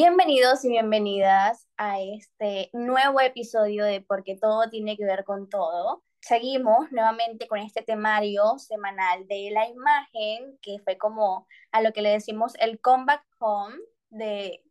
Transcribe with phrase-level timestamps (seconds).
[0.00, 6.04] Bienvenidos y bienvenidas a este nuevo episodio de Porque todo tiene que ver con todo.
[6.20, 12.02] Seguimos nuevamente con este temario semanal de la imagen, que fue como a lo que
[12.02, 13.74] le decimos el comeback home
[14.10, 14.62] de,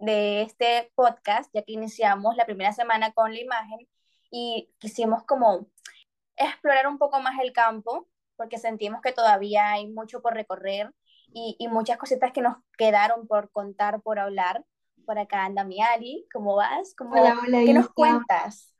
[0.00, 3.88] de este podcast, ya que iniciamos la primera semana con la imagen
[4.30, 5.66] y quisimos como
[6.36, 10.92] explorar un poco más el campo, porque sentimos que todavía hay mucho por recorrer
[11.34, 14.64] y, muchas cositas que nos quedaron por contar, por hablar.
[15.04, 16.94] Por acá anda mi Ari, ¿cómo vas?
[16.96, 18.74] ¿Cómo, hola, hola, ¿Qué nos cuentas?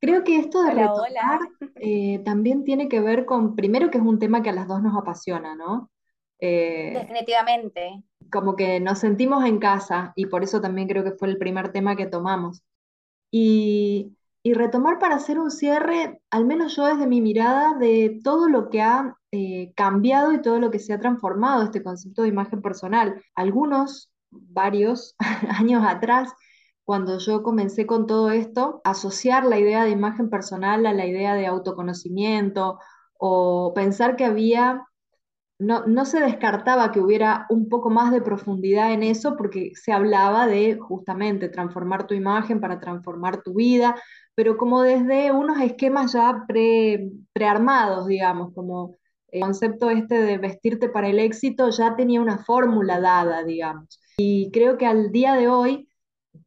[0.00, 1.40] Creo que esto de hola, retomar
[1.76, 4.82] eh, también tiene que ver con, primero que es un tema que a las dos
[4.82, 5.90] nos apasiona, ¿no?
[6.38, 8.02] Eh, Definitivamente.
[8.30, 11.72] Como que nos sentimos en casa y por eso también creo que fue el primer
[11.72, 12.62] tema que tomamos.
[13.30, 18.48] Y, y retomar para hacer un cierre, al menos yo desde mi mirada, de todo
[18.48, 22.28] lo que ha eh, cambiado y todo lo que se ha transformado este concepto de
[22.28, 23.20] imagen personal.
[23.34, 24.12] Algunos,
[24.48, 25.14] varios
[25.58, 26.32] años atrás,
[26.84, 31.34] cuando yo comencé con todo esto, asociar la idea de imagen personal a la idea
[31.34, 32.78] de autoconocimiento
[33.18, 34.86] o pensar que había,
[35.58, 39.92] no, no se descartaba que hubiera un poco más de profundidad en eso porque se
[39.92, 43.96] hablaba de justamente transformar tu imagen para transformar tu vida,
[44.34, 48.94] pero como desde unos esquemas ya pre, prearmados, digamos, como
[49.28, 54.00] el concepto este de vestirte para el éxito ya tenía una fórmula dada, digamos.
[54.18, 55.88] Y creo que al día de hoy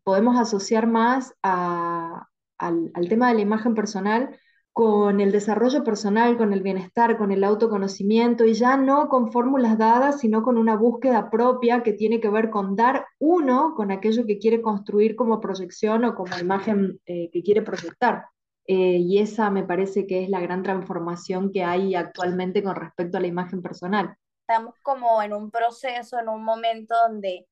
[0.03, 2.25] podemos asociar más al,
[2.58, 4.39] al tema de la imagen personal
[4.73, 9.78] con el desarrollo personal, con el bienestar, con el autoconocimiento y ya no con fórmulas
[9.78, 14.25] dadas, sino con una búsqueda propia que tiene que ver con dar uno con aquello
[14.25, 18.25] que quiere construir como proyección o como imagen eh, que quiere proyectar.
[18.66, 23.17] Eh, y esa me parece que es la gran transformación que hay actualmente con respecto
[23.17, 24.16] a la imagen personal.
[24.47, 27.47] Estamos como en un proceso, en un momento donde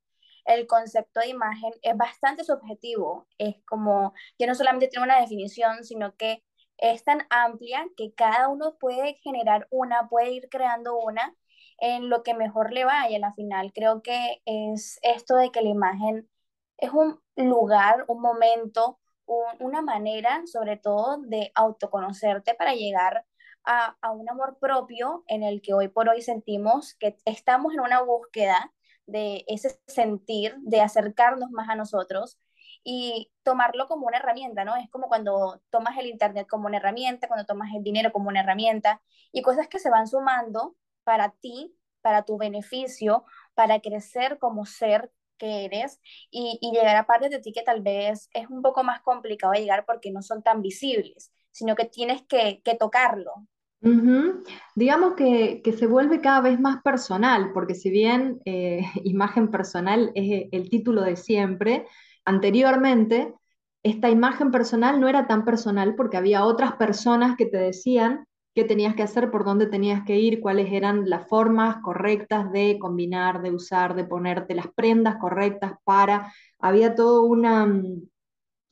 [0.47, 3.27] el concepto de imagen es bastante subjetivo.
[3.37, 6.43] Es como que no solamente tiene una definición, sino que
[6.77, 11.35] es tan amplia que cada uno puede generar una, puede ir creando una
[11.79, 13.19] en lo que mejor le vaya.
[13.25, 16.29] Al final creo que es esto de que la imagen
[16.77, 18.99] es un lugar, un momento,
[19.59, 23.25] una manera, sobre todo, de autoconocerte para llegar
[23.65, 27.81] a, a, un amor propio en el que hoy por hoy sentimos que estamos en
[27.81, 28.73] una búsqueda
[29.07, 32.37] de ese sentir, de acercarnos más a nosotros
[32.83, 34.75] y tomarlo como una herramienta, ¿no?
[34.75, 38.41] Es como cuando tomas el Internet como una herramienta, cuando tomas el dinero como una
[38.41, 39.01] herramienta
[39.31, 43.25] y cosas que se van sumando para ti, para tu beneficio,
[43.55, 45.99] para crecer como ser que eres
[46.31, 49.85] y, llegar a partes de ti que tal vez es un poco más complicado llegar
[49.85, 53.33] porque no son tan visibles, sino que tienes que, tocarlo.
[53.79, 60.47] Digamos que, se vuelve cada vez más personal, porque si bien eh, imagen personal es
[60.51, 61.85] el título de siempre,
[62.25, 63.33] anteriormente
[63.83, 68.63] esta imagen personal no era tan personal porque había otras personas que te decían qué
[68.63, 73.41] tenías que hacer, por dónde tenías que ir, cuáles eran las formas correctas de combinar,
[73.43, 76.33] de usar, de ponerte las prendas correctas para...
[76.59, 78.09] Había todo un mm,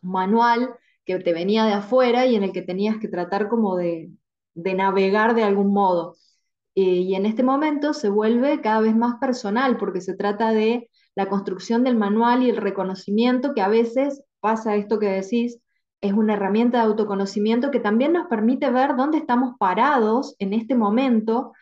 [0.02, 4.10] manual que te venía de afuera y en el que tenías que tratar como de,
[4.56, 6.16] navegar de algún modo.
[6.78, 11.30] y en este momento se vuelve cada vez más personal porque se trata de la
[11.30, 15.60] construcción del manual y el reconocimiento que a veces pasa esto que decís,
[16.02, 20.76] es una herramienta de autoconocimiento que también nos permite ver dónde estamos parados en este
[20.76, 21.54] momento,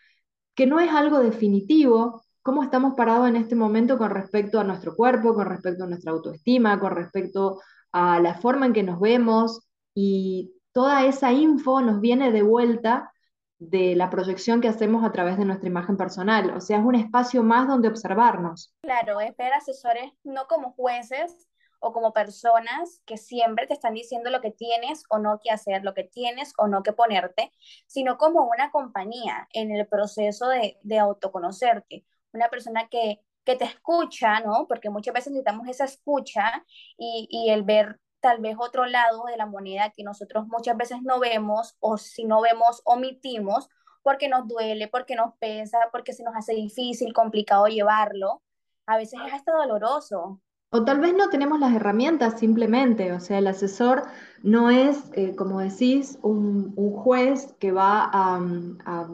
[0.54, 4.94] que no es algo definitivo, cómo estamos parados en este momento con respecto a nuestro
[4.94, 7.60] cuerpo, con respecto a nuestra autoestima, con respecto
[7.92, 13.12] a la forma en que nos vemos y toda esa info nos viene de vuelta
[13.58, 16.50] de la proyección que hacemos a través de nuestra imagen personal.
[16.50, 18.74] O sea, es un espacio más donde observarnos.
[18.82, 21.48] Claro, es ver asesores no como jueces,
[21.84, 25.84] o como personas que siempre te están diciendo lo que tienes o no que hacer,
[25.84, 27.52] lo que tienes o no que ponerte,
[27.86, 33.66] sino como una compañía en el proceso de, de autoconocerte, una persona que, que te
[33.66, 34.66] escucha, ¿no?
[34.66, 36.64] Porque muchas veces necesitamos esa escucha
[36.96, 41.02] y, y el ver tal vez otro lado de la moneda que nosotros muchas veces
[41.02, 43.68] no vemos o si no vemos omitimos
[44.02, 48.40] porque nos duele, porque nos pesa, porque se nos hace difícil, complicado llevarlo.
[48.86, 50.40] A veces es hasta doloroso.
[50.70, 54.04] O tal vez no tenemos las herramientas simplemente, o sea, el asesor
[54.42, 58.40] no es, eh, como decís, un, juez que va a,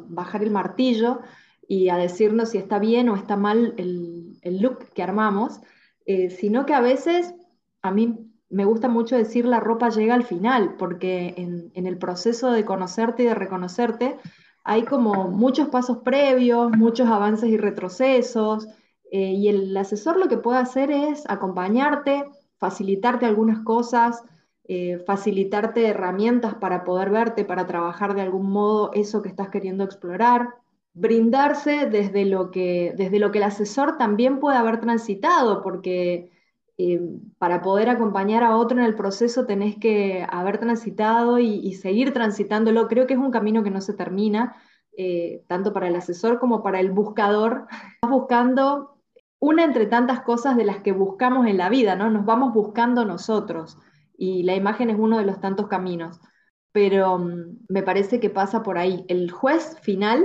[0.06, 1.18] bajar el martillo
[1.66, 5.60] y a decirnos si está bien o está mal el, look que armamos,
[6.06, 7.34] eh, sino que a veces,
[7.82, 12.50] a mí me gusta mucho decir la ropa llega al final, porque en, el proceso
[12.52, 14.19] de conocerte y de reconocerte
[14.64, 18.67] hay como muchos pasos previos, muchos avances y retrocesos,
[19.12, 22.25] Eh, y el asesor lo que puede hacer es acompañarte,
[22.58, 24.23] facilitarte algunas cosas,
[24.64, 29.82] eh, facilitarte herramientas para poder verte, para trabajar de algún modo eso que estás queriendo
[29.85, 30.55] explorar,
[30.93, 36.31] brindarse desde lo que, desde lo que el asesor también puede haber transitado, porque
[36.82, 36.99] eh,
[37.37, 42.88] para poder acompañar a otro en el proceso tenés que haber transitado y, seguir transitándolo.
[42.88, 44.56] Creo que es un camino que no se termina,
[44.97, 47.67] eh, tanto para el asesor como para el buscador.
[47.97, 48.99] Estás buscando
[49.38, 52.09] una entre tantas cosas de las que buscamos en la vida, ¿no?
[52.09, 53.77] Nos vamos buscando nosotros
[54.17, 56.19] y la imagen es uno de los tantos caminos.
[56.73, 59.05] Pero um, me parece que pasa por ahí.
[59.09, 60.25] El juez final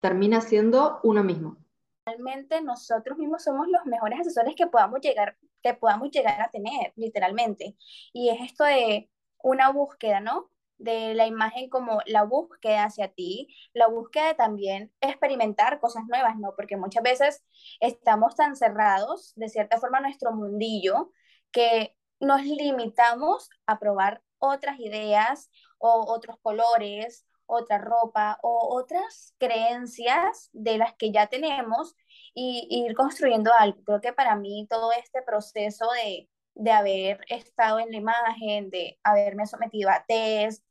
[0.00, 1.58] termina siendo uno mismo.
[2.06, 6.92] Realmente nosotros mismos somos los mejores asesores que podamos llegar, que podamos llegar a tener,
[6.96, 7.76] literalmente.
[8.12, 9.10] Y es esto de
[9.42, 10.50] una búsqueda, ¿no?
[10.78, 16.36] de la imagen como la búsqueda hacia ti, la búsqueda de también experimentar cosas nuevas,
[16.38, 16.54] ¿no?
[16.56, 17.44] Porque muchas veces
[17.80, 21.12] estamos tan cerrados, de cierta forma, nuestro mundillo,
[21.52, 30.50] que nos limitamos a probar otras ideas o otros colores, otra ropa o otras creencias
[30.52, 31.96] de las que ya tenemos
[32.34, 33.82] y, ir construyendo algo.
[33.84, 38.98] Creo que para mí todo este proceso de, de haber estado en la imagen, de
[39.02, 40.64] haberme sometido a test,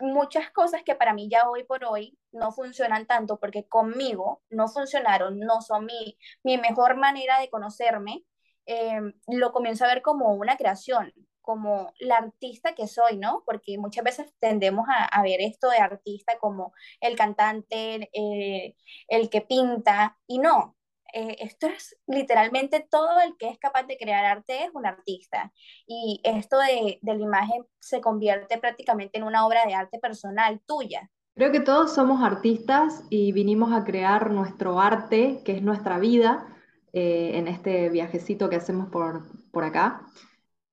[0.00, 4.68] muchas cosas que para mí ya hoy por hoy no funcionan tanto porque conmigo no
[4.68, 8.24] funcionaron, no son mi, mi mejor manera de conocerme,
[8.66, 11.12] eh, lo comienzo a ver como una creación,
[11.44, 13.42] como la artista que soy, ¿no?
[13.46, 18.76] Porque muchas veces tendemos a, ver esto de artista como el cantante, eh,
[19.08, 20.76] el que pinta, y no,
[21.12, 25.52] eh, esto es literalmente todo el que es capaz de crear arte es un artista.
[25.86, 31.08] Y esto de, la imagen se convierte prácticamente en una obra de arte personal tuya.
[31.36, 36.46] Creo que todos somos artistas y vinimos a crear nuestro arte, que es nuestra vida,
[36.92, 40.06] eh, en este viajecito que hacemos por, por acá.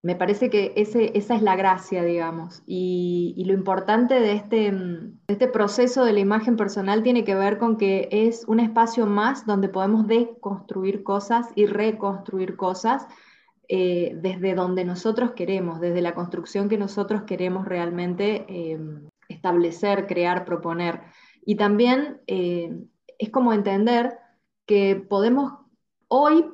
[0.04, 2.64] Me parece que ese, esa es la gracia, digamos.
[2.66, 7.36] Y, y lo importante de este, de este proceso de la imagen personal tiene que
[7.36, 13.08] ver con que es un espacio más donde podemos deconstruir cosas y reconstruir cosas
[13.68, 18.80] eh, desde donde nosotros queremos, desde la construcción que nosotros queremos realmente eh,
[19.30, 21.02] establecer, crear, proponer.
[21.46, 24.18] Y también es como entender
[24.66, 25.54] que podemos
[26.08, 26.46] hoy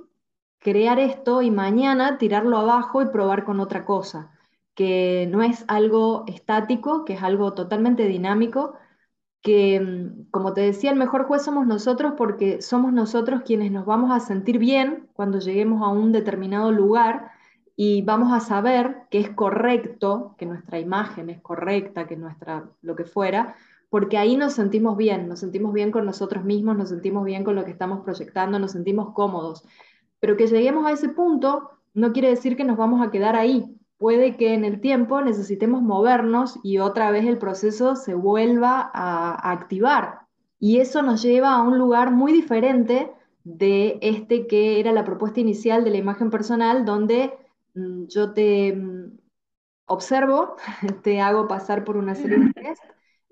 [0.59, 4.31] crear esto y mañana tirarlo abajo y probar con otra cosa,
[4.75, 8.75] que no es algo estático, que es algo totalmente dinámico,
[9.41, 13.85] que mm, como te decía, el mejor juez somos nosotros porque somos nosotros quienes nos
[13.85, 17.31] vamos a sentir bien cuando lleguemos a un determinado lugar
[17.75, 22.95] y vamos a saber que es correcto, que nuestra imagen es correcta, que nuestra lo
[22.95, 23.55] que fuera,
[23.89, 27.55] porque ahí nos sentimos bien, nos sentimos bien con nosotros mismos, nos sentimos bien con
[27.55, 29.63] lo que estamos proyectando, nos sentimos cómodos.
[30.19, 33.75] Pero que lleguemos a ese punto no quiere decir que nos vamos a quedar ahí.
[33.97, 39.51] Puede que en el tiempo necesitemos movernos y otra vez el proceso se vuelva a,
[39.51, 40.19] activar.
[40.59, 43.11] Y eso nos lleva a un lugar muy diferente
[43.43, 47.33] de este que era la propuesta inicial de la imagen personal, donde
[47.75, 49.17] mm, yo te mm,
[49.87, 50.55] observo,
[51.03, 52.83] te hago pasar por una serie de test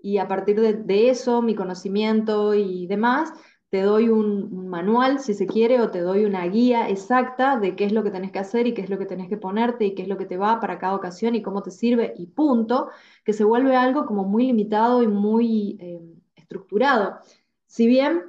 [0.06, 3.34] y a partir de, eso, mi conocimiento y demás,
[3.70, 7.86] te doy un, manual, si se quiere, o te doy una guía exacta de qué
[7.86, 9.96] es lo que tenés que hacer y qué es lo que tenés que ponerte y
[9.96, 12.90] qué es lo que te va para cada ocasión y cómo te sirve y punto,
[13.24, 16.02] que se vuelve algo como muy limitado y muy eh,
[16.36, 17.20] estructurado.
[17.68, 18.24] Si bien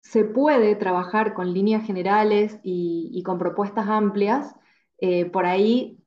[0.00, 4.54] se puede trabajar con líneas generales y, con propuestas amplias,
[4.98, 5.98] eh, por ahí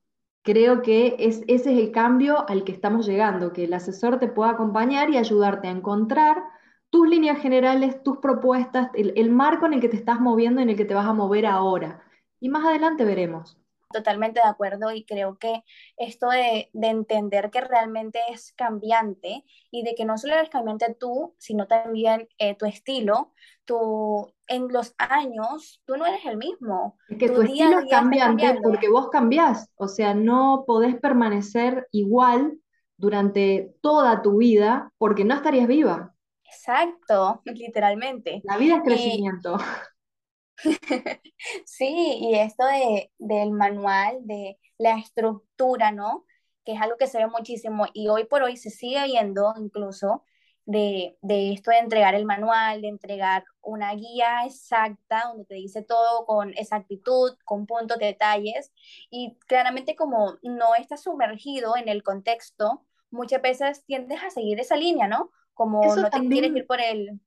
[0.42, 4.30] creo que es, ese es el cambio al que estamos llegando, que el asesor te
[4.30, 6.44] pueda acompañar y ayudarte a encontrar
[6.90, 10.70] tus líneas generales, tus propuestas, el, el marco en el que te estás moviendo, en
[10.70, 12.04] el que te vas a mover ahora.
[12.40, 13.58] Y más adelante veremos.
[13.92, 15.64] Totalmente de acuerdo y creo que
[15.98, 20.94] esto de, de, entender que realmente es cambiante y de que no solo eres cambiante
[20.94, 23.34] tú, sino también eh, tu estilo,
[23.66, 27.00] tu, en los años, tú no eres el mismo.
[27.18, 32.60] que tu, estilo es cambiante porque vos cambiás, o sea, no podés permanecer igual
[32.96, 36.14] durante toda tu vida porque no estarías viva.
[36.52, 38.42] Exacto, literalmente.
[38.44, 39.58] La vida es crecimiento.
[41.66, 46.26] Sí, y esto de, del manual, de la estructura, ¿no?
[46.66, 50.26] Que es algo que se ve muchísimo y hoy por hoy se sigue viendo incluso
[50.66, 55.82] de, de esto de entregar el manual, de entregar una guía exacta donde te dice
[55.82, 58.72] todo con exactitud, con puntos, detalles
[59.10, 64.76] y claramente como no estás sumergido en el contexto, muchas veces tiendes a seguir esa
[64.76, 65.32] línea, ¿no?
[65.60, 67.20] Como no te quieres ir por el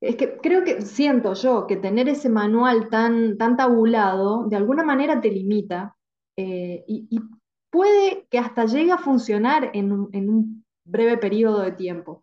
[0.00, 4.82] Es que creo que siento yo que tener ese manual tan, tan tabulado de alguna
[4.82, 5.96] manera te limita
[6.36, 7.20] eh, y, y
[7.70, 12.22] puede que hasta llegue a funcionar en un, en un breve periodo de tiempo,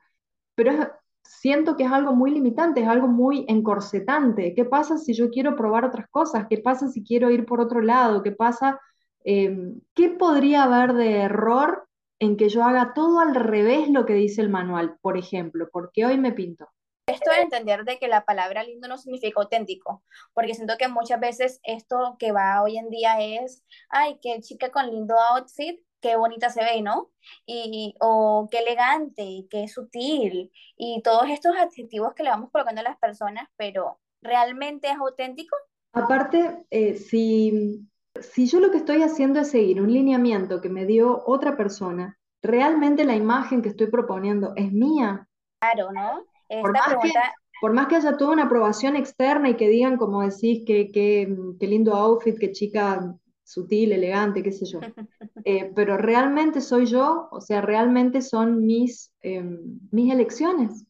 [0.56, 0.90] pero es-
[1.24, 4.54] siento que es algo muy limitante, es algo muy encorsetante.
[4.56, 6.48] ¿Qué pasa si yo quiero probar otras cosas?
[6.50, 8.24] ¿Qué pasa si quiero ir por otro lado?
[8.24, 8.80] ¿Qué pasa?
[9.26, 9.58] eh,
[9.96, 11.89] ¿qué podría haber de error
[12.20, 14.98] en que yo haga todo al revés lo que dice el manual?
[15.02, 16.68] Por ejemplo, porque hoy me pinto.
[17.08, 21.20] Esto de entender de que la palabra lindo no significa auténtico, porque siento que muchas
[21.20, 26.16] veces esto que va hoy en día es, ay, qué chica con lindo outfit, qué
[26.18, 27.10] bonita se ve, ¿no?
[27.48, 32.84] Y, o qué elegante, qué sutil, y todos estos adjetivos que le vamos colocando a
[32.84, 35.56] las personas, pero ¿realmente es auténtico?
[35.94, 37.90] Aparte, eh, si,
[38.22, 42.18] si yo lo que estoy haciendo es seguir un lineamiento que me dio otra persona,
[42.42, 45.28] ¿realmente la imagen que estoy proponiendo es mía?
[45.60, 46.26] Claro, ¿no?
[46.60, 49.70] Por Esta más que, pregunta por más que haya toda una aprobación externa y que
[49.70, 54.82] digan, como decís, que, que- qué lindo outfit, qué chica sutil, elegante, qué sé yo.
[55.46, 60.86] Eh, pero realmente soy yo, o sea, realmente son mis, em, mis elecciones.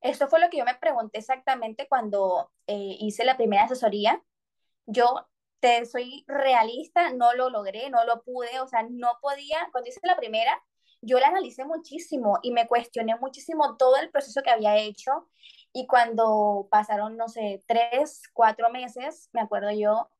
[0.00, 4.22] Esto fue lo que yo me pregunté exactamente cuando eh, hice la primera asesoría.
[4.86, 5.26] Yo
[5.60, 10.00] te soy realista, no lo logré, no lo pude, o sea, no podía, cuando hice
[10.04, 10.60] la primera,
[11.00, 15.28] yo la analicé muchísimo y me cuestioné muchísimo todo el proceso que había hecho
[15.72, 20.10] y cuando pasaron, no sé, tres, cuatro meses, me acuerdo yo,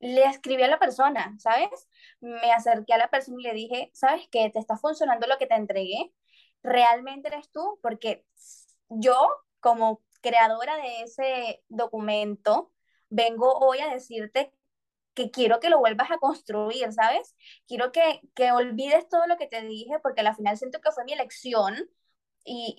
[0.00, 1.88] le escribí a la persona, ¿sabes?
[2.20, 4.50] Me acerqué a la persona y le dije, ¿sabes qué?
[4.50, 6.12] ¿Te está funcionando lo que te entregué?
[6.62, 7.78] ¿Realmente eres tú?
[7.82, 8.24] Porque
[8.88, 9.28] yo,
[9.60, 12.72] como creadora de ese documento,
[13.08, 14.52] vengo hoy a decirte
[15.18, 17.36] que quiero que lo vuelvas a construir, ¿sabes?
[17.68, 21.04] Quiero que, que olvides todo lo que te dije, porque al final siento que fue
[21.06, 21.90] mi elección
[22.44, 22.74] y,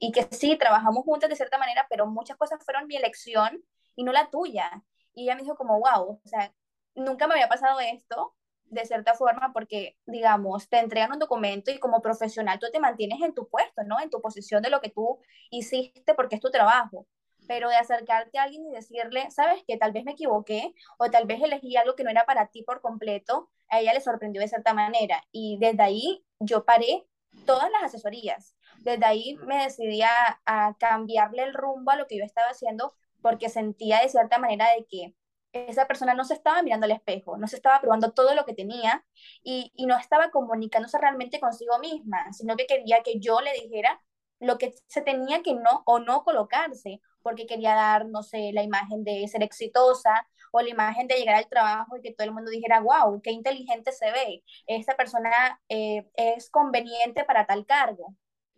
[0.00, 3.62] y, y que sí, trabajamos juntas de cierta manera, pero muchas cosas fueron mi elección
[3.96, 4.82] y no la tuya.
[5.14, 6.54] Y ella me dijo como, wow, o sea,
[6.94, 11.78] nunca me había pasado esto de cierta forma porque, digamos, te entregan un documento y
[11.80, 14.00] como profesional tú te mantienes en tu puesto, ¿no?
[14.00, 15.20] En tu posición de lo que tú
[15.50, 17.06] hiciste porque es tu trabajo.
[17.50, 21.26] Pero de acercarte a alguien y decirle, sabes que tal vez me equivoqué o tal
[21.26, 24.46] vez elegí algo que no era para ti por completo, a ella le sorprendió de
[24.46, 25.24] cierta manera.
[25.32, 27.08] Y desde ahí yo paré
[27.46, 28.54] todas las asesorías.
[28.82, 32.94] Desde ahí me decidí a, a cambiarle el rumbo a lo que yo estaba haciendo
[33.20, 35.16] porque sentía de cierta manera de que
[35.52, 38.54] esa persona no se estaba mirando al espejo, no se estaba probando todo lo que
[38.54, 39.04] tenía
[39.42, 44.00] y, y no estaba comunicándose realmente consigo misma, sino que quería que yo le dijera
[44.38, 48.62] lo que se tenía que no o no colocarse, porque quería dar, no sé, la
[48.62, 52.34] imagen de ser exitosa o la imagen de llegar al trabajo y que todo el
[52.34, 55.30] mundo dijera, wow, qué inteligente se ve, esta persona
[55.68, 58.14] eh, es conveniente para tal cargo.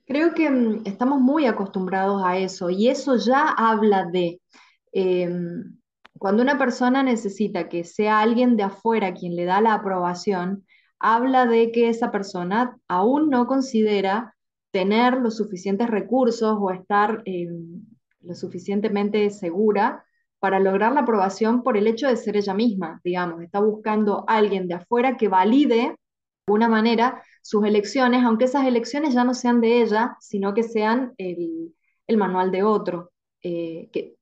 [0.06, 4.40] Creo que mm, estamos muy acostumbrados a eso y eso ya habla de
[4.92, 5.78] em,
[6.18, 10.66] cuando una persona necesita que sea alguien de afuera quien le da la aprobación,
[10.98, 14.34] habla de que esa persona aún no considera
[14.70, 17.84] tener los suficientes recursos o estar em,
[18.22, 20.04] lo suficientemente segura
[20.38, 24.36] para lograr la aprobación por el hecho de ser ella misma, digamos, está buscando a
[24.36, 25.96] alguien de afuera que valide de
[26.48, 31.14] alguna manera sus elecciones, aunque esas elecciones ya no sean de ella, sino que sean
[31.16, 31.74] el,
[32.06, 33.12] el manual de otro.
[33.42, 34.16] Eh, que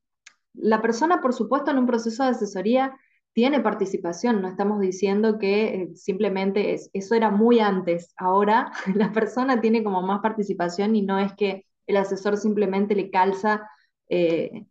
[0.54, 2.94] la persona, por supuesto, en un proceso de asesoría
[3.32, 9.12] tiene participación, no estamos diciendo que eh, simplemente es, eso era muy antes, ahora la
[9.12, 13.68] persona tiene como más participación y no es que el asesor simplemente le calza
[14.10, 14.66] eh,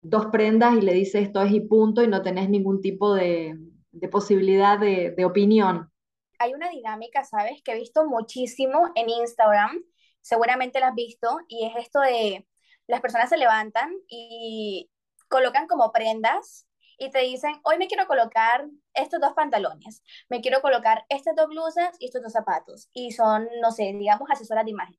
[0.00, 3.58] dos prendas y le dice esto es y punto y no tenés ningún tipo de,
[4.12, 5.90] posibilidad de, de opinión.
[6.38, 7.62] Hay una dinámica, ¿sabes?
[7.62, 9.82] Que he visto muchísimo en Instagram,
[10.20, 12.46] seguramente la has visto, y es esto de
[12.86, 14.90] las personas se levantan y
[15.28, 16.66] colocan como prendas
[16.98, 21.48] y te dicen, hoy me quiero colocar estos dos pantalones, me quiero colocar estas dos
[21.48, 22.88] blusas y estos dos zapatos.
[22.92, 24.98] Y son, no sé, digamos, asesoras de imagen.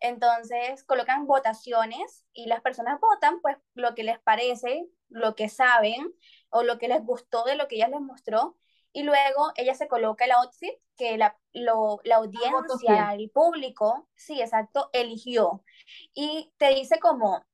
[0.00, 6.14] Entonces colocan votaciones y las personas votan pues lo que les parece, lo que saben
[6.50, 8.56] o lo que les gustó de lo que ella les mostró.
[8.92, 12.16] Y luego ella se coloca el outfit que la, lo, la
[12.82, 13.04] fiel.
[13.04, 15.62] audiencia, el público, sí, exacto, eligió.
[16.14, 17.44] Y te dice como,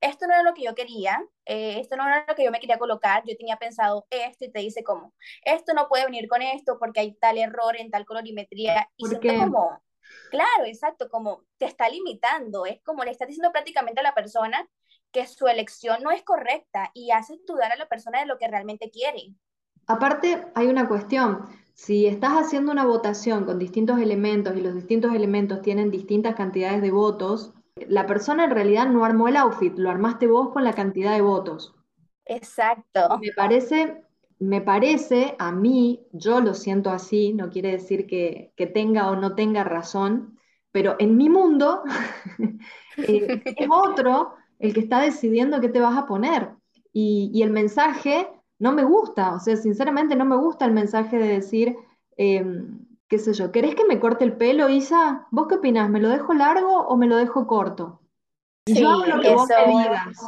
[0.00, 2.60] esto no era lo que yo quería, eh, esto no era lo que yo me
[2.60, 6.42] quería colocar, yo tenía pensado esto y te dice como, esto no puede venir con
[6.42, 9.80] esto porque hay tal error en tal colorimetría y Porque como,
[10.28, 14.68] claro, exacto, como te está limitando, es como le estás diciendo prácticamente a la persona
[15.12, 18.48] que su elección no es correcta y haces dudar a la persona de lo que
[18.48, 19.34] realmente quiere.
[19.86, 21.44] aparte hay una cuestión,
[21.74, 26.82] si estás haciendo una votación con distintos elementos y los distintos elementos tienen distintas cantidades
[26.82, 27.52] de votos,
[27.88, 31.22] La persona en realidad no armó el outfit, lo armaste vos con la cantidad de
[31.22, 31.74] votos.
[32.24, 33.02] Exacto.
[33.20, 34.04] Me parece,
[34.42, 39.16] me parece, a mí, yo lo siento así, no quiere decir que, que tenga o
[39.16, 40.36] no tenga razón,
[40.72, 41.82] pero en mi mundo
[42.96, 46.50] eh, es otro el que está decidiendo qué te vas a poner.
[46.92, 51.18] Y, y, el mensaje no me gusta, o sea, sinceramente no me gusta el mensaje
[51.18, 51.76] de decir,
[52.16, 52.44] eh,
[53.08, 55.26] qué sé yo, ¿querés que me corte el pelo, Isa?
[55.30, 55.88] ¿Vos qué opinás?
[55.88, 58.00] ¿Me lo dejo largo o me lo dejo corto?
[58.66, 60.18] Sí, yo hago lo que eso, vos me digas.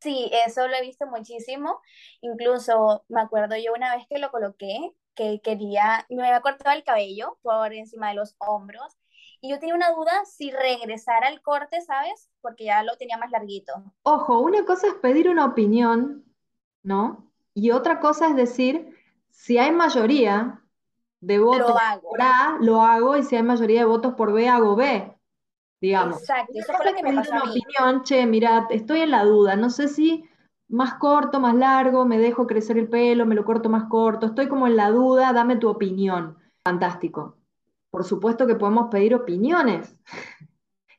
[0.00, 1.80] Sí, eso lo he visto muchísimo.
[2.22, 6.84] Incluso me acuerdo yo una vez que lo coloqué, que quería, me había cortado el
[6.84, 8.96] cabello por encima de los hombros.
[9.42, 12.30] Y yo tenía una duda si regresar al corte, ¿sabes?
[12.40, 13.72] Porque ya lo tenía más larguito.
[14.02, 16.24] Ojo, una cosa es pedir una opinión,
[16.82, 17.30] ¿no?
[17.54, 18.96] Y otra cosa es decir,
[19.30, 20.62] si hay mayoría
[21.20, 22.08] de votos Lo hago.
[22.10, 25.16] por A, lo hago, y si hay mayoría de votos por B, hago B.
[25.80, 26.18] Digamos.
[26.20, 27.60] Exacto, eso fue lo que me pasó a una mí.
[27.60, 30.24] opinión, che, mira, estoy en la duda, no sé si
[30.68, 34.48] más corto, más largo, me dejo crecer el pelo, me lo corto más corto, estoy
[34.48, 36.36] como en la duda, dame tu opinión.
[36.64, 37.36] Fantástico.
[37.90, 39.96] Por supuesto que podemos pedir opiniones.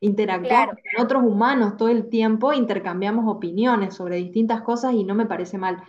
[0.02, 5.14] Interactuamos Claro, con otros humanos todo el tiempo, intercambiamos opiniones sobre distintas cosas y no
[5.14, 5.84] me parece mal.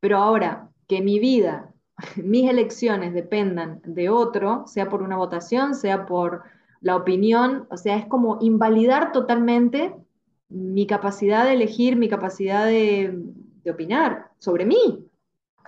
[0.00, 1.72] Pero ahora, que mi vida,
[2.16, 6.42] mis elecciones dependan de otro, sea por una votación, sea por
[6.80, 9.94] la opinión, o sea, es como invalidar totalmente
[10.48, 13.12] mi capacidad de elegir, mi capacidad de,
[13.62, 15.10] de opinar sobre mí.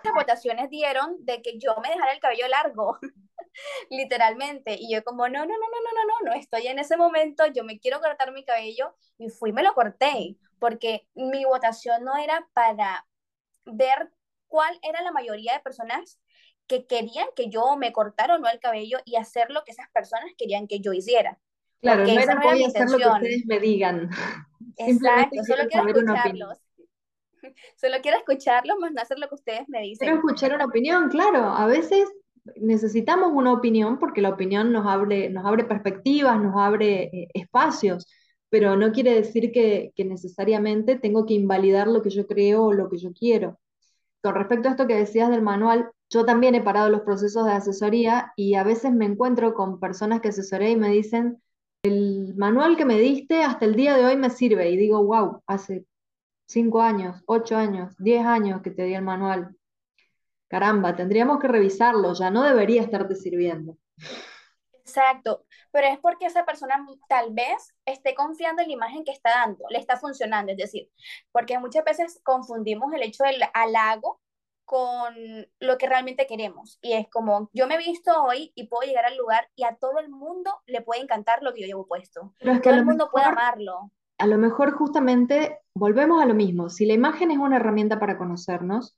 [0.05, 2.99] las votaciones dieron de que yo me dejara el cabello largo,
[3.91, 4.77] literalmente.
[4.79, 7.45] Y yo como, no, no, no, no, no, no, no, no estoy en ese momento,
[7.55, 12.05] yo me quiero cortar mi cabello y fui y me lo corté, porque mi votación
[12.05, 13.07] no era para
[13.67, 14.13] ver
[14.49, 16.21] cuál era la mayoría de personas
[16.67, 19.91] que querían que yo me cortara o no el cabello y hacer lo que esas
[19.93, 21.39] personas querían que yo hiciera,
[21.81, 24.11] Claro, no era no era voy mi a hacer lo que ustedes me digan,
[24.77, 26.59] Exacto, quiero solo quiero escucharlos.
[27.77, 30.17] Solo quiero escucharlos, más no hacer lo que ustedes me Quiero dicen.
[30.17, 32.09] escuchar una opinión, claro, a veces
[32.57, 38.07] necesitamos una opinión porque la opinión nos abre, nos abre perspectivas, nos abre eh, espacios,
[38.49, 42.73] pero no quiere decir que, que necesariamente tengo que invalidar lo que yo creo o
[42.73, 43.59] lo que yo quiero.
[44.23, 47.53] Con respecto a esto que decías del manual, yo también he parado los procesos de
[47.53, 51.43] asesoría y a veces me encuentro con personas que asesoré y me dicen,
[51.83, 54.69] el manual que me diste hasta el día de hoy me sirve.
[54.69, 55.87] Y digo, wow, hace
[56.47, 59.57] cinco años, ocho años, diez años que te di el manual.
[60.49, 63.79] Caramba, tendríamos que revisarlo, ya no debería estarte sirviendo.
[64.75, 69.31] Exacto, pero es porque esa persona tal vez esté confiando en la imagen que está
[69.31, 70.91] dando, le está funcionando, es decir,
[71.31, 74.21] porque muchas veces confundimos el hecho del halago
[74.73, 75.15] con
[75.61, 76.79] lo que realmente queremos.
[76.81, 79.77] Y es como, yo me he visto hoy y puedo llegar al lugar y a
[79.77, 82.33] todo el mundo le puede encantar lo que yo llevo puesto.
[82.39, 83.91] Pero es que a Todo el mundo puede amarlo.
[84.19, 86.71] a lo mejor justamente volvemos a lo mismo.
[86.71, 88.97] Si la imagen es una herramienta para conocernos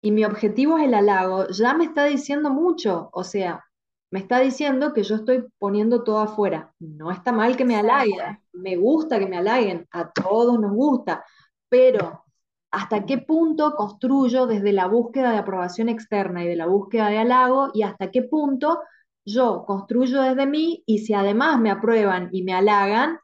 [0.00, 3.10] y mi objetivo es el halago, ya me está diciendo mucho.
[3.12, 3.64] O sea,
[4.10, 6.72] me está diciendo que yo estoy poniendo todo afuera.
[6.78, 11.24] No está mal que me halaguen, me gusta que me halaguen, a todos nos gusta,
[11.68, 12.24] pero
[12.70, 17.18] ¿hasta qué punto construyo desde la búsqueda de aprobación externa y de la búsqueda de
[17.18, 18.80] halago y hasta qué punto
[19.24, 23.18] yo construyo desde mí y si además me aprueban y me halagan,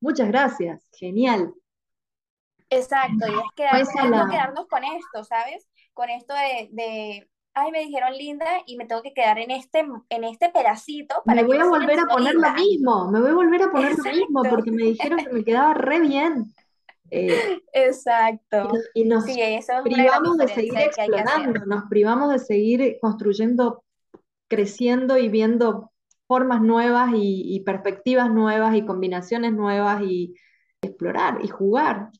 [0.00, 1.52] muchas gracias, genial.
[2.70, 5.66] Exacto, y es, quedar, es a es no la, quedarnos con esto, ¿sabes?
[5.94, 9.86] Con esto de, de, ay, me dijeron linda y me tengo que quedar en este,
[10.10, 13.20] en este pedacito me para que voy a me volver a poner lo mismo, me
[13.20, 16.52] voy a volver a poner lo mismo porque me dijeron que me quedaba re bien.
[17.10, 18.70] Eh, exacto.
[18.94, 23.84] y nos Sí, es privamos de seguir explorando, nos privamos de seguir construyendo,
[24.48, 25.90] creciendo y viendo
[26.26, 30.34] formas nuevas y, y perspectivas nuevas y combinaciones nuevas y
[30.82, 32.10] explorar y jugar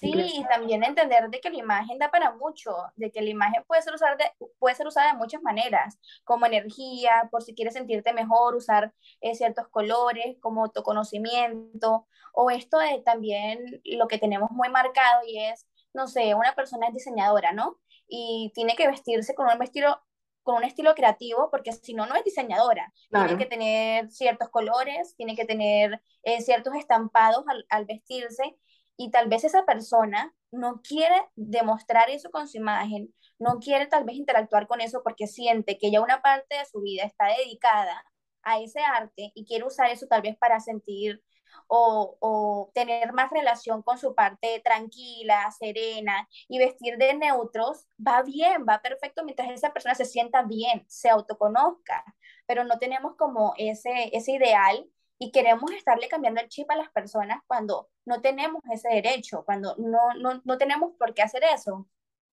[0.00, 3.62] Sí, y también entender de que la imagen da para mucho, de que la imagen
[3.66, 4.24] puede ser usada de,
[4.58, 9.34] puede ser usada de muchas maneras, como energía, por si quieres sentirte mejor, usar eh,
[9.36, 15.66] ciertos colores, como autoconocimiento, o esto de también lo que tenemos muy marcado y es,
[15.92, 17.78] no sé, una persona es diseñadora, ¿no?
[18.08, 20.02] Y tiene que vestirse con un vestido,
[20.42, 22.92] con un estilo creativo, porque si no, no es diseñadora.
[23.14, 28.56] Tiene que Claro, tener ciertos colores, tiene que tener eh, ciertos estampados al, al vestirse
[28.96, 34.04] y tal vez esa persona no quiere demostrar eso con su imagen, no quiere tal
[34.04, 38.04] vez interactuar con eso porque siente que ya una parte de su vida está dedicada
[38.42, 41.22] a ese arte y quiere usar eso tal vez para sentir
[41.68, 48.22] o, o tener más relación con su parte tranquila, serena y vestir de neutros, va
[48.22, 52.04] bien, va perfecto mientras esa persona se sienta bien, se autoconozca,
[52.46, 54.86] pero no tenemos como ese, ese ideal
[55.18, 59.74] y queremos estarle cambiando el chip a las personas cuando no tenemos ese derecho, cuando
[59.78, 61.86] no, no, no tenemos por qué hacer eso.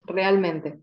[0.03, 0.79] Realmente.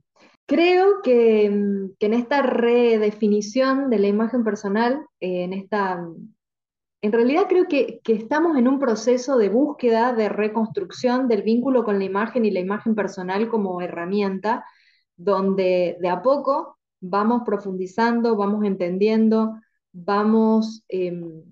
[0.46, 6.00] Creo que, mm, que, en esta redefinición de la imagen personal, eh, en esta
[7.00, 11.98] en realidad creo que, estamos en un proceso de búsqueda, de reconstrucción del vínculo con
[11.98, 14.64] la imagen y la imagen personal como herramienta,
[15.16, 19.60] donde de a poco vamos profundizando, vamos entendiendo,
[19.92, 21.44] vamos em,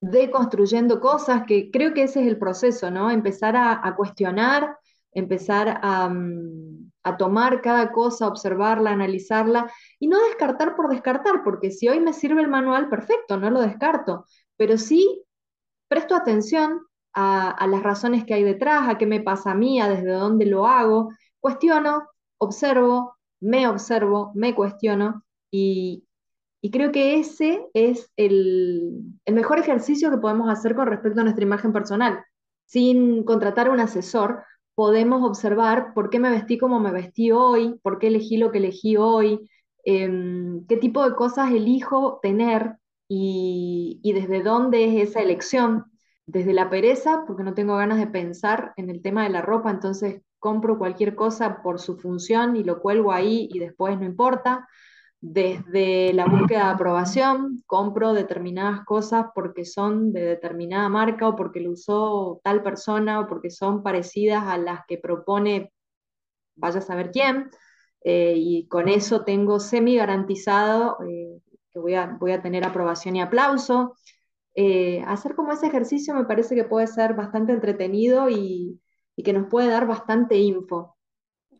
[0.00, 3.10] deconstruyendo cosas, que creo que ese es el proceso, ¿no?
[3.10, 4.76] Empezar a, cuestionar,
[5.12, 11.70] empezar a, mm, a tomar cada cosa, observarla, analizarla y no descartar por descartar, porque
[11.70, 15.22] si hoy me sirve el manual, perfecto, no lo descarto, pero sí
[15.88, 16.80] presto atención
[17.14, 20.46] a, las razones que hay detrás, a qué me pasa a mí, a desde dónde
[20.46, 26.05] lo hago, cuestiono, observo, me observo, me cuestiono y,
[26.70, 31.44] creo que ese es el, el, mejor ejercicio que podemos hacer con respecto a nuestra
[31.44, 32.24] imagen personal.
[32.64, 34.42] Sin contratar un asesor,
[34.76, 38.58] podemos observar por qué me vestí como me vestí hoy, por qué elegí lo que
[38.58, 39.48] elegí hoy,
[39.84, 42.76] em, qué tipo de cosas elijo tener
[43.08, 45.86] y, desde dónde es esa elección.
[46.26, 49.70] Desde la pereza, porque no tengo ganas de pensar en el tema de la ropa,
[49.70, 54.66] entonces compro cualquier cosa por su función y lo cuelgo ahí y después no importa.
[55.20, 61.60] Desde la búsqueda de aprobación, compro determinadas cosas porque son de determinada marca o porque
[61.60, 65.72] lo usó tal persona o porque son parecidas a las que propone
[66.56, 67.50] vaya a saber quién.
[68.04, 71.40] Eh, y con eso tengo semi garantizado eh,
[71.74, 73.96] voy a, voy a tener aprobación y aplauso.
[74.54, 78.80] Eh, hacer como ese ejercicio me parece que puede ser bastante entretenido y,
[79.16, 80.95] y que nos puede dar bastante info.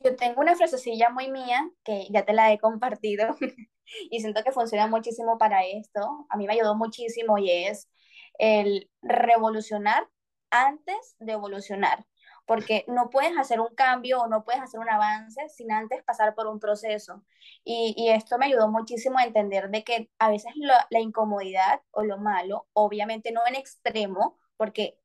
[0.07, 3.35] Yo tengo una frasecilla muy mía que ya te la he compartido
[4.11, 6.27] y siento que funciona muchísimo para esto.
[6.31, 7.91] A mí me ayudó muchísimo y es
[8.39, 10.09] el revolucionar
[10.51, 12.07] antes de evolucionar
[12.47, 16.37] porque no puedes hacer un cambio o no puedes hacer un avance sin antes pasar
[16.37, 17.25] por un proceso.
[17.65, 22.19] Y, esto me ayudó muchísimo a entender de que a veces la incomodidad o lo
[22.19, 25.01] malo, obviamente no en extremo, porque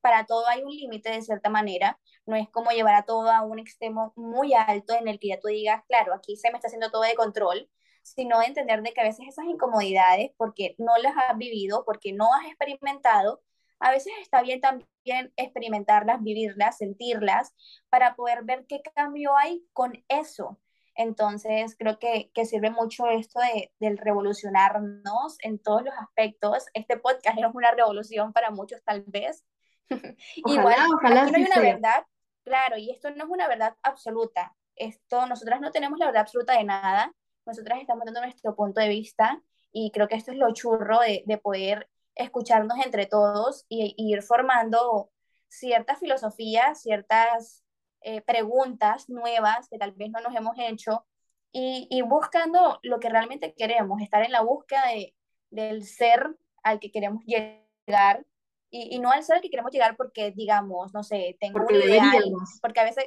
[0.00, 3.42] para todo hay un límite de cierta manera, no es como llevar a todo a
[3.42, 6.68] un extremo muy alto en el que ya tú digas, claro, aquí se me está
[6.68, 7.68] haciendo todo de control,
[8.02, 12.32] sino entender de que a veces esas incomodidades, porque no las has vivido, porque no
[12.34, 13.42] has experimentado,
[13.80, 17.54] a veces está bien también experimentarlas, vivirlas, sentirlas,
[17.88, 20.58] para poder ver qué cambio hay con eso.
[20.94, 26.66] Entonces, creo que, que sirve mucho esto de, del revolucionarnos en todos los aspectos.
[26.74, 29.44] Este podcast es una revolución para muchos, tal vez.
[30.36, 32.06] Igual, ojalá aquí no hay una verdad,
[32.44, 34.54] claro, y esto no es una verdad absoluta.
[34.76, 37.12] Esto, nosotras no tenemos la verdad absoluta de nada.
[37.46, 41.22] Nosotras estamos dando nuestro punto de vista y creo que esto es lo churro de,
[41.26, 45.10] de poder escucharnos entre todos y, ir formando
[45.48, 47.64] ciertas filosofías, ciertas
[48.02, 51.06] eh, preguntas nuevas que tal vez no nos hemos hecho
[51.50, 55.14] y, buscando lo que realmente queremos, estar en la búsqueda de,
[55.50, 58.26] del ser al que queremos llegar
[58.70, 62.22] y, no al ser que queremos llegar porque digamos, no sé, tengo un ideal,
[62.60, 63.06] porque a veces,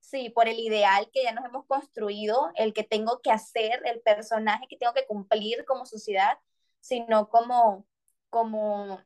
[0.00, 4.00] sí, por el ideal que ya nos hemos construido, el que tengo que hacer, el
[4.00, 6.38] personaje que tengo que cumplir como sociedad,
[6.80, 7.86] sino como
[8.30, 9.00] como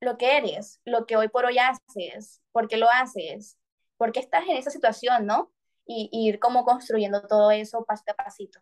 [0.00, 3.58] lo que eres, lo que hoy por hoy haces, por qué lo haces,
[3.96, 5.50] por qué estás en esa situación, ¿no?
[5.86, 8.60] Y, ir como construyendo todo eso pasito a pasito.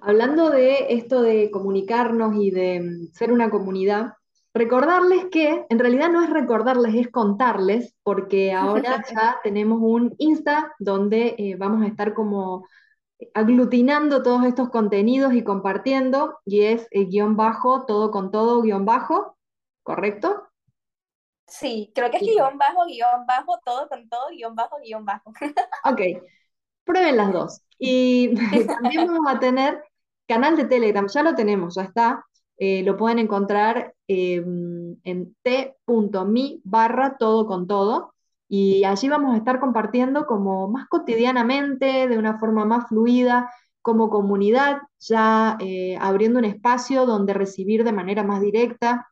[0.00, 4.14] Hablando de esto de comunicarnos y de mm, ser una comunidad,
[4.54, 10.72] recordarles que en realidad no es recordarles, es contarles, porque ahora ya tenemos un Insta
[10.78, 12.66] donde eh, vamos a estar como
[13.32, 18.84] aglutinando todos estos contenidos y compartiendo, y es el guion bajo, todo con todo, guion
[18.84, 19.36] bajo,
[19.82, 20.48] ¿correcto?
[21.46, 25.32] Sí, creo que es guion bajo, guion bajo, todo con todo, guion bajo, guion bajo.
[25.84, 26.00] Ok,
[26.84, 27.62] prueben las dos.
[27.78, 28.34] Y
[28.66, 29.82] también vamos a tener
[30.26, 32.24] canal de Telegram, ya lo tenemos, ya está.
[32.56, 38.14] Eh, lo pueden encontrar em, en t.mi barra todo con todo.
[38.48, 43.50] Y allí vamos a estar compartiendo como más cotidianamente, de una forma más fluida,
[43.82, 49.08] como comunidad, ya eh, abriendo un espacio donde recibir de manera más directa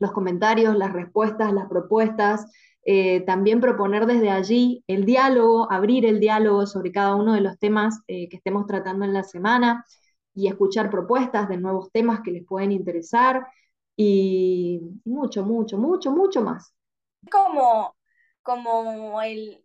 [0.00, 2.46] los comentarios, las respuestas, las propuestas,
[2.84, 7.58] eh, también proponer desde allí el diálogo, abrir el diálogo sobre cada uno de los
[7.58, 9.84] temas que estemos tratando en la semana
[10.34, 13.46] y escuchar propuestas de nuevos temas que les pueden interesar
[13.96, 16.74] y mucho, mucho, mucho, mucho más.
[17.30, 17.94] Como
[18.42, 19.62] como el,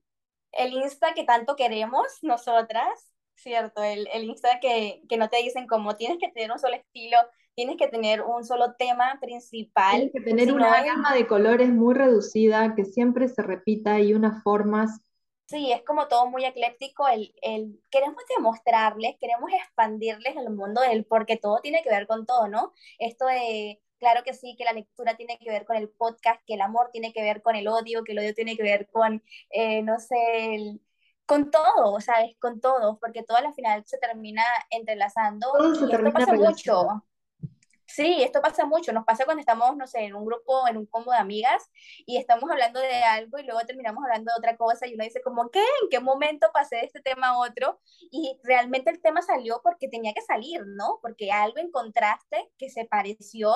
[0.52, 5.68] el Insta que tanto queremos nosotras, cierto, el, el Insta que, que no te dicen
[5.68, 7.18] como tienes que tener un solo estilo,
[7.56, 9.96] tienes que tener un solo tema principal.
[9.96, 14.44] Tienes que tener una gama de colores muy reducida, que siempre se repita y unas
[14.44, 15.00] formas.
[15.54, 17.08] Sí, es como todo muy ecléctico.
[17.08, 22.26] El, el, queremos demostrarles, queremos expandirles el mundo del porque todo tiene que ver con
[22.26, 22.74] todo, ¿no?
[22.98, 26.56] Esto de, claro que sí, que la lectura tiene que ver con el podcast, que
[26.56, 29.22] el amor tiene que ver con el odio, que el odio tiene que ver con,
[29.52, 30.82] eh, no sé, el,
[31.28, 32.36] con todo, ¿sabes?
[32.40, 35.52] Con todo, porque todo al final se termina entrelazando.
[35.56, 37.04] Todo se y termina esto pasa mucho.
[37.94, 40.88] Sí, esto pasa mucho, nos pasa cuando estamos, no sé, en un grupo, en un
[40.88, 41.70] combo de amigas
[42.08, 45.22] y estamos hablando de algo y luego terminamos hablando de otra cosa y uno dice
[45.22, 45.60] como, ¿qué?
[45.60, 47.80] ¿En qué momento pasé de este tema a otro?
[48.10, 50.98] Y realmente el tema salió porque tenía que salir, ¿no?
[51.04, 53.54] Porque algo encontraste que se pareció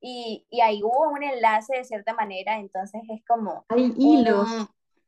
[0.00, 3.66] y, y ahí hubo un enlace de cierta manera, entonces es como...
[3.68, 4.48] Hay hilos.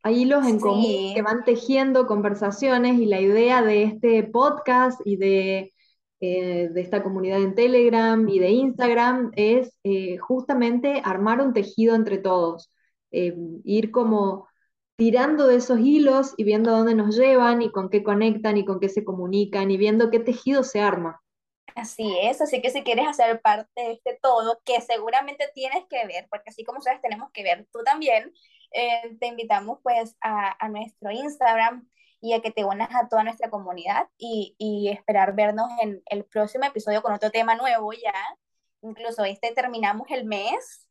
[0.03, 5.17] Hay hilos en común que van tejiendo conversaciones y la idea de este podcast y
[5.17, 5.73] de
[6.21, 11.95] eh, de esta comunidad en Telegram y de Instagram es eh, justamente armar un tejido
[11.95, 12.73] entre todos,
[13.11, 14.49] eh, ir como
[14.97, 18.81] tirando de esos hilos y viendo dónde nos llevan y con qué conectan y con
[18.81, 21.21] qué se comunican y viendo qué tejido se arma.
[21.75, 26.07] Así es, así que si quieres hacer parte de este todo, que seguramente tienes que
[26.07, 28.33] ver, porque así como ustedes tenemos que ver tú también,
[29.21, 31.87] te invitamos pues a, a nuestro Instagram,
[32.27, 36.25] y a que te unas a toda nuestra comunidad y, y esperar vernos en el
[36.25, 38.15] próximo episodio con otro tema nuevo ya.
[38.83, 40.89] Incluso este terminamos el mes.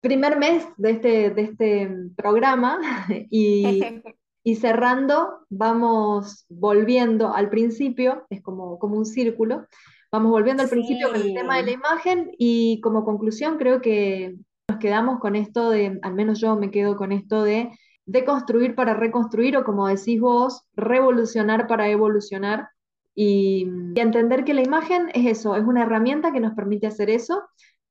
[0.00, 2.78] Primer mes de este, de este programa
[3.30, 3.80] y,
[4.44, 9.66] y cerrando, vamos volviendo al principio, es como, como un círculo,
[10.12, 14.36] vamos volviendo al principio con el tema de la imagen y como conclusión creo que
[14.68, 17.70] nos quedamos con esto de, al menos yo me quedo con esto de
[18.08, 22.70] deconstruir para reconstruir o como decís vos, revolucionar para evolucionar
[23.14, 27.42] y, entender que la imagen es eso, es una herramienta que nos permite hacer eso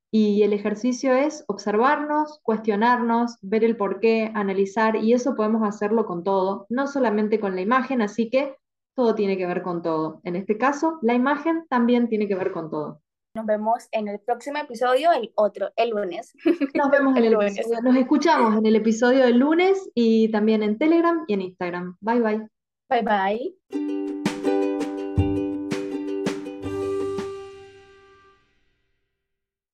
[0.09, 6.05] y el ejercicio es observarnos, cuestionarnos, ver el por qué, analizar y eso podemos hacerlo
[6.05, 8.55] con todo, no solamente con la imagen, así que
[8.95, 10.21] todo tiene que ver con todo.
[10.23, 13.01] En este caso, la imagen también tiene que ver con todo.
[13.37, 16.33] Nos vemos en el próximo episodio, el otro, el lunes.
[16.73, 17.81] Nos vemos en el, episodio.
[17.83, 21.97] Nos escuchamos en el episodio del lunes y también en Telegram y en Instagram.
[22.01, 22.47] Bye bye.
[22.89, 24.33] Bye bye.